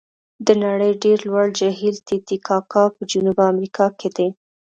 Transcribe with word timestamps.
د 0.45 0.47
نړۍ 0.63 0.91
ډېر 1.03 1.17
لوړ 1.29 1.47
جهیل 1.59 1.95
تي 2.07 2.17
تي 2.27 2.37
کاکا 2.47 2.83
په 2.95 3.01
جنوب 3.11 3.37
امریکا 3.51 3.85
کې 3.99 4.09
دی. 4.17 4.29